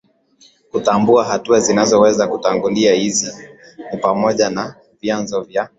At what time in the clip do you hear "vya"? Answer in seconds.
5.41-5.69